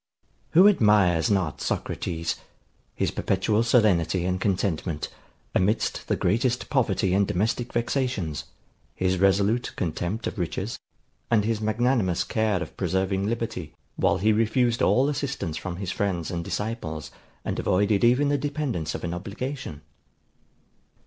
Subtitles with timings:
[0.53, 2.37] Who admires not Socrates;
[2.95, 5.09] his perpetual serenity and contentment,
[5.53, 8.45] amidst the greatest poverty and domestic vexations;
[8.95, 10.79] his resolute contempt of riches,
[11.29, 16.31] and his magnanimous care of preserving liberty, while he refused all assistance from his friends
[16.31, 17.11] and disciples,
[17.45, 19.81] and avoided even the dependence of an obligation?